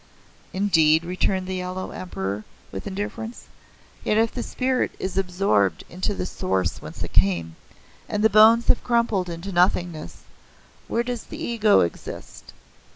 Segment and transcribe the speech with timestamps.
[0.51, 3.45] "Indeed?" returned the Yellow Emperor with indifference
[4.03, 7.55] "yet if the spirit is absorbed into the Source whence it came,
[8.09, 10.23] and the bones have crumbled into nothingness,
[10.87, 12.51] where does the Ego exist?